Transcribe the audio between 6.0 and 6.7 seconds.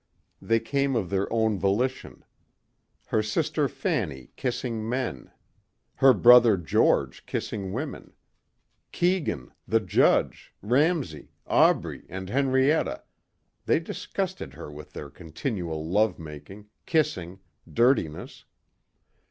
brother